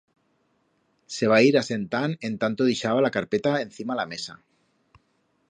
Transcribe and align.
Se 1.15 1.27
va 1.33 1.37
ir 1.47 1.51
asentand 1.61 2.25
en 2.31 2.39
tanto 2.45 2.67
dixaba 2.71 3.05
la 3.09 3.13
carpeta 3.19 3.53
encima 3.69 4.01
la 4.01 4.09
mesa. 4.17 4.41